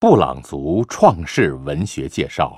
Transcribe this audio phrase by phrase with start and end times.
[0.00, 2.56] 布朗族创世文学介绍。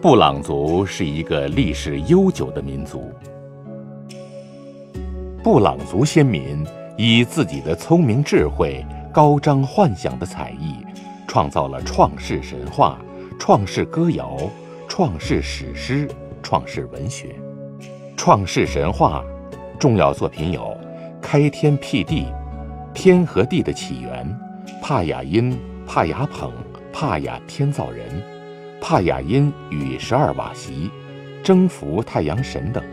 [0.00, 3.10] 布朗族是一个历史悠久的民族。
[5.42, 6.64] 布朗族先民
[6.96, 10.76] 以自己的聪明智慧、高张幻想的才艺，
[11.26, 12.96] 创造了创世神话、
[13.36, 14.38] 创世歌谣、
[14.86, 16.08] 创世史诗、
[16.40, 17.34] 创世文学。
[18.16, 19.24] 创世神话
[19.76, 20.60] 重要作品有
[21.20, 22.26] 《开天辟地》
[22.92, 24.24] 《天和地的起源》。
[24.86, 26.52] 帕雅因、帕雅捧、
[26.92, 28.22] 帕雅天造人、
[28.82, 30.90] 帕雅因与十二瓦席、
[31.42, 32.84] 征服太阳神等。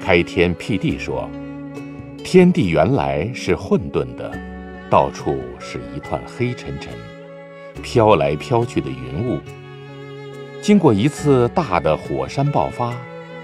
[0.00, 1.30] 开天辟地说，
[2.24, 4.36] 天地原来是混沌的，
[4.90, 6.92] 到处是一团黑沉沉、
[7.80, 9.38] 飘来飘去的云雾。
[10.60, 12.92] 经过一次大的火山爆发，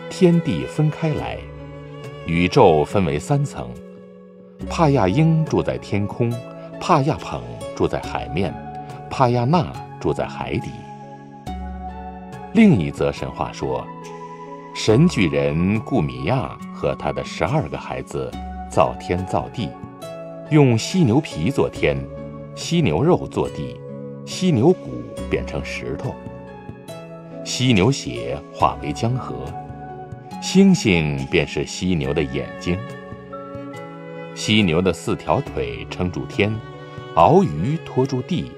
[0.08, 1.38] 天地分开来，
[2.26, 3.70] 宇宙分为三层。
[4.68, 6.32] 帕亚英住在天空，
[6.80, 7.40] 帕亚捧
[7.74, 8.54] 住在海面，
[9.08, 10.70] 帕亚纳住在海底。
[12.52, 13.86] 另一则神话说，
[14.74, 18.30] 神巨人顾米亚和他的十二个孩子
[18.70, 19.68] 造天造地，
[20.50, 21.96] 用犀牛皮做天，
[22.54, 23.80] 犀牛肉做地，
[24.26, 26.14] 犀牛骨变成石头，
[27.44, 29.34] 犀牛血化为江河，
[30.42, 32.78] 星星便是犀牛的眼睛。
[34.40, 36.50] 犀牛的四条腿撑住天，
[37.14, 38.50] 鳌鱼托住地，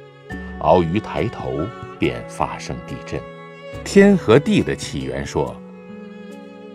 [0.60, 1.58] 鳌鱼抬头
[1.98, 3.20] 便发生地震。
[3.82, 5.60] 天和地的起源说，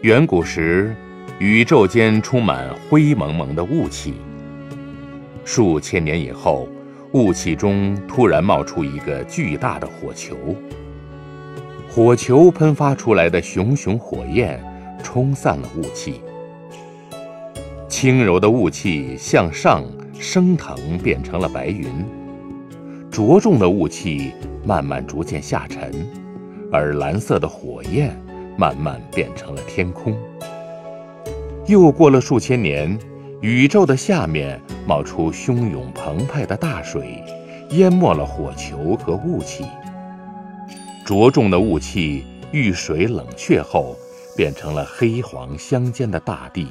[0.01, 0.93] 远古时，
[1.39, 4.15] 宇宙间充满灰蒙蒙的雾气。
[5.45, 6.67] 数千年以后，
[7.13, 10.35] 雾气中突然冒出一个巨大的火球，
[11.89, 14.61] 火球喷发出来的熊熊火焰
[15.01, 16.19] 冲散了雾气。
[17.99, 19.83] 轻柔的雾气向上
[20.19, 22.05] 升腾，变成了白云；
[23.09, 25.91] 着重的雾气慢慢逐渐下沉，
[26.71, 28.15] 而蓝色的火焰
[28.55, 30.15] 慢慢变成了天空。
[31.65, 32.95] 又过了数千年，
[33.41, 37.23] 宇宙的下面冒出汹涌澎湃的大水，
[37.71, 39.65] 淹没了火球和雾气。
[41.03, 43.95] 着重的雾气遇水冷却后，
[44.35, 46.67] 变成了黑黄相间的大地。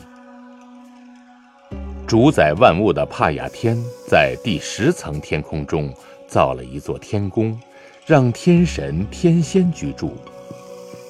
[2.07, 5.93] 主宰万物的帕雅天在第十层天空中
[6.29, 7.59] 造了一座天宫，
[8.07, 10.11] 让天神、天仙居住；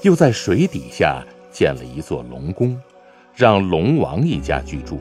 [0.01, 2.81] 又在水底下建了一座龙宫，
[3.35, 4.99] 让龙王一家居住。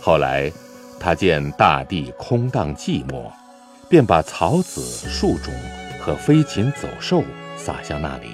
[0.00, 0.50] 后来，
[0.98, 3.30] 他见大地空荡寂寞，
[3.88, 5.54] 便把草籽、树种
[6.00, 7.22] 和飞禽走兽
[7.56, 8.30] 撒向那里，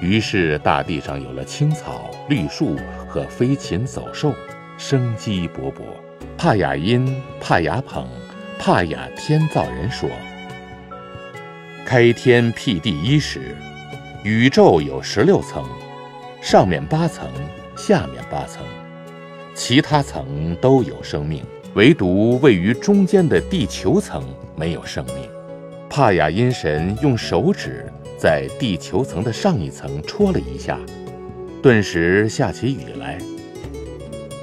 [0.00, 2.76] 于是大地上有了青草、绿树
[3.06, 4.34] 和飞禽走兽。
[4.80, 5.82] 生机勃勃。
[6.38, 8.08] 帕雅因、帕雅捧、
[8.58, 10.08] 帕雅天造人说
[11.84, 13.54] ：“开天辟地伊始，
[14.24, 15.62] 宇宙有十六层，
[16.40, 17.28] 上面八层，
[17.76, 18.64] 下面八层，
[19.54, 24.24] 其他层都有生命，唯独位于中间的地球层
[24.56, 25.16] 没有生命。
[25.90, 27.86] 帕雅因神用手指
[28.18, 30.78] 在地球层的上一层戳了一下，
[31.62, 33.18] 顿时下起雨来。”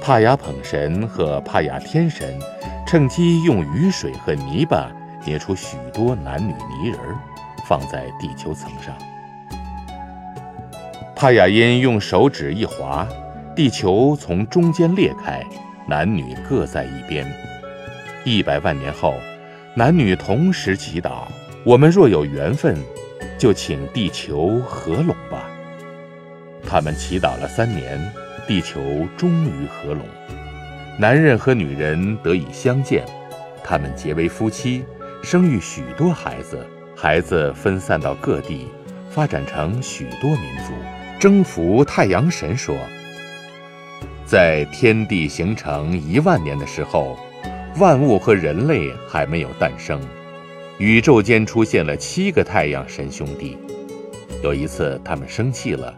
[0.00, 2.38] 帕雅捧神和帕雅天神
[2.86, 4.90] 趁机用雨水和泥巴
[5.24, 6.98] 捏出许多男女泥人，
[7.66, 8.96] 放在地球层上。
[11.14, 13.06] 帕雅因用手指一划，
[13.54, 15.44] 地球从中间裂开，
[15.86, 17.26] 男女各在一边。
[18.24, 19.14] 一百万年后，
[19.74, 21.24] 男女同时祈祷
[21.66, 22.78] ：“我们若有缘分，
[23.36, 25.50] 就请地球合拢吧。”
[26.66, 28.00] 他们祈祷了三年。
[28.48, 30.00] 地球终于合拢，
[30.98, 33.04] 男人和女人得以相见，
[33.62, 34.82] 他们结为夫妻，
[35.22, 36.66] 生育许多孩子，
[36.96, 38.66] 孩子分散到各地，
[39.10, 40.72] 发展成许多民族。
[41.20, 42.74] 征服太阳神说，
[44.24, 47.18] 在天地形成一万年的时候，
[47.76, 50.00] 万物和人类还没有诞生，
[50.78, 53.58] 宇宙间出现了七个太阳神兄弟。
[54.42, 55.94] 有一次，他们生气了。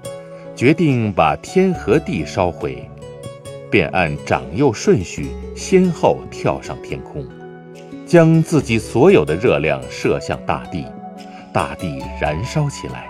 [0.60, 2.86] 决定把天和地烧毁，
[3.70, 7.26] 便按长幼顺序先后跳上天空。
[8.06, 10.84] 将自己所有的热量射向大地，
[11.50, 13.08] 大地燃烧起来。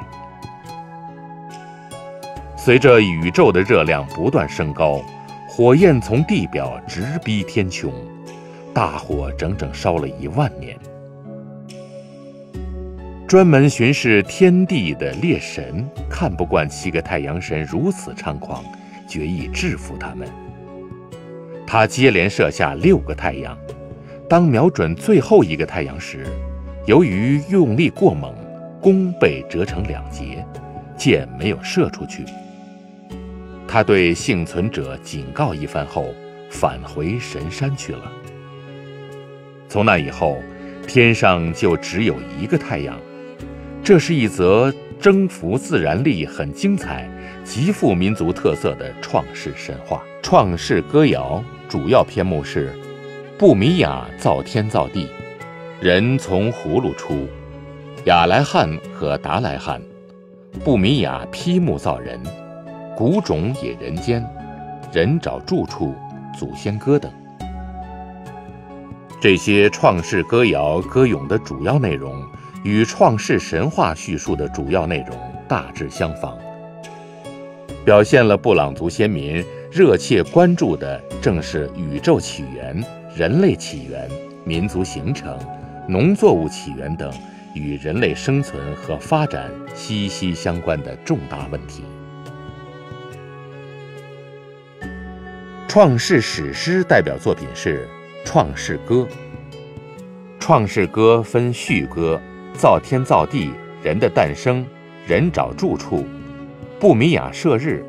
[2.57, 5.03] 随着宇宙的热量不断升高，
[5.49, 7.91] 火焰从地表直逼天穹，
[8.73, 10.79] 大火整整烧了一万年。
[13.31, 18.65] 专门巡视天地的猎神看不惯七个太阳神如此猖狂，
[19.07, 20.29] 决意制服他们。
[21.65, 23.57] 他接连射下六个太阳，
[24.29, 26.27] 当瞄准最后一个太阳时，
[26.89, 28.35] 由于用力过猛，
[28.81, 30.45] 弓被折成两截，
[30.97, 32.25] 箭没有射出去。
[33.69, 36.13] 他对幸存者警告一番后，
[36.51, 38.11] 返回神山去了。
[39.69, 40.37] 从那以后，
[40.85, 42.99] 天上就只有一个太阳。
[43.91, 47.11] 这是一则征服自然力很精彩、
[47.43, 50.01] 极富民族特色的创世神话。
[50.23, 52.73] 创世歌谣主要篇目是：
[53.37, 55.09] 布米亚造天造地，
[55.81, 57.27] 人从葫芦出；
[58.05, 59.83] 亚来汉和达来汉，
[60.63, 62.23] 布米亚劈木造人，
[62.97, 64.25] 谷种也人间，
[64.93, 65.97] 人找住处，
[66.39, 67.11] 祖先歌等。
[69.21, 72.25] 这些创世歌谣歌咏的主要内容。
[72.63, 75.19] 与创世神话叙述的主要内容
[75.49, 76.37] 大致相仿，
[77.85, 79.43] 表现了布朗族先民
[79.73, 82.85] 热切关注的正是宇宙起源、
[83.17, 84.09] 人类起源、
[84.45, 85.39] 民族形成、
[85.89, 87.11] 农作物起源等
[87.55, 91.83] 与人类生存和发展息息相关的重大问题。
[95.67, 97.89] 创世史诗代表作品是
[98.27, 98.97] 《创世歌》。
[100.39, 102.21] 《创世歌》分序歌。
[102.61, 103.51] 造天造地，
[103.83, 104.63] 人的诞生，
[105.07, 106.05] 人找住处，
[106.79, 107.83] 布米亚射日，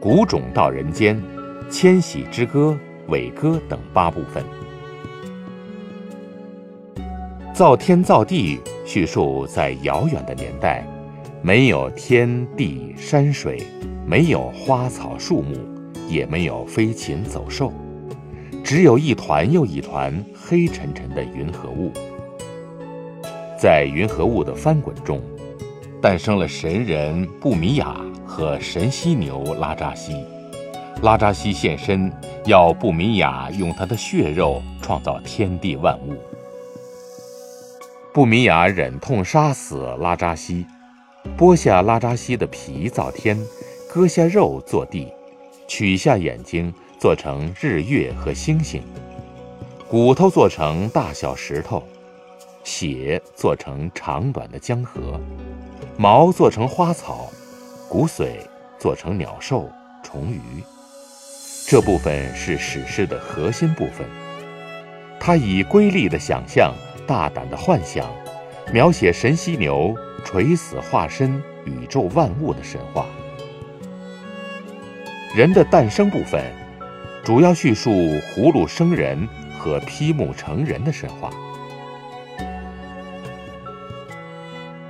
[0.00, 1.22] 谷种到人间，
[1.68, 2.74] 迁徙之歌，
[3.08, 4.42] 伟歌等八部分。
[7.52, 10.88] 造天造地叙述在遥远的年代，
[11.42, 13.62] 没有天地山水，
[14.06, 15.58] 没有花草树木，
[16.08, 17.70] 也没有飞禽走兽，
[18.64, 21.92] 只有一团又一团黑沉沉的云和雾。
[23.58, 25.20] 在云和雾的翻滚中，
[26.00, 30.24] 诞生了神人布米雅和神犀牛拉扎西。
[31.02, 32.12] 拉扎西现身，
[32.44, 36.14] 要布米雅用他的血肉创造天地万物。
[38.12, 40.66] 布米雅忍痛杀死拉扎西，
[41.36, 43.38] 剥下拉扎西的皮造天，
[43.92, 45.08] 割下肉做地，
[45.66, 48.82] 取下眼睛做成日月和星星，
[49.88, 51.82] 骨头做成大小石头。
[52.66, 55.20] 血做成长短的江河，
[55.96, 57.30] 毛做成花草，
[57.88, 58.38] 骨髓
[58.76, 59.70] 做成鸟兽
[60.02, 60.40] 虫鱼。
[61.68, 64.04] 这部分是史诗的核心部分。
[65.20, 66.74] 它以瑰丽的想象、
[67.06, 68.04] 大胆的幻想，
[68.72, 73.06] 描写神犀牛垂死化身宇宙万物的神话。
[75.36, 76.42] 人的诞生部分，
[77.24, 81.30] 主要叙述葫芦生人和劈木成人的神话。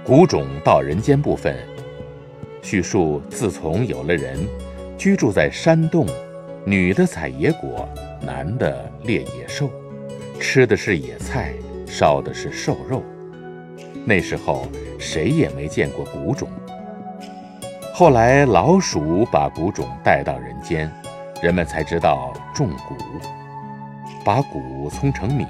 [0.07, 1.57] 谷种到人间部分，
[2.63, 4.39] 叙述自从有了人，
[4.97, 6.07] 居住在山洞，
[6.65, 7.89] 女的采野果，
[8.21, 9.69] 男的猎野兽，
[10.39, 11.53] 吃的是野菜，
[11.89, 13.03] 烧的是瘦肉。
[14.05, 16.49] 那时候谁也没见过谷种。
[17.93, 20.89] 后来老鼠把谷种带到人间，
[21.43, 22.95] 人们才知道种谷，
[24.25, 25.45] 把谷葱成米，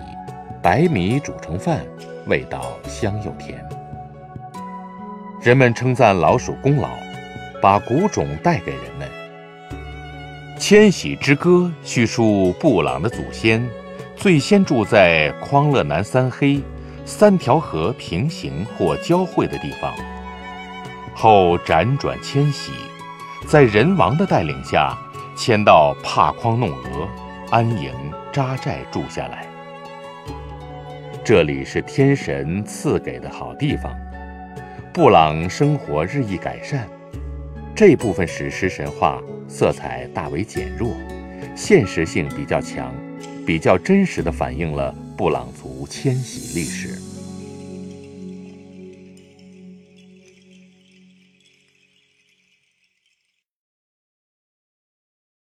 [0.63, 1.85] 白米煮成饭，
[2.27, 3.63] 味道香又甜。
[5.47, 6.89] 人们称赞老鼠功劳，
[7.63, 9.09] 把谷种带给人们。
[10.59, 13.65] 迁徙之歌叙述布朗的祖先
[14.17, 16.61] 最先住在匡勒南三黑
[17.05, 19.95] 三条河平行或交汇的地方，
[21.15, 22.73] 后辗转迁徙，
[23.47, 24.99] 在人王的带领下
[25.37, 27.09] 迁到帕匡弄俄
[27.53, 27.93] 安营
[28.33, 29.47] 扎寨住下来。
[31.23, 33.97] 这里是天神赐给的好地方。
[34.97, 36.89] 布朗生活日益改善，
[37.75, 40.91] 这部分史诗神话色彩大为减弱，
[41.55, 42.95] 现实性比较强，
[43.45, 46.99] 比较真实地反映了布朗族迁徙历史。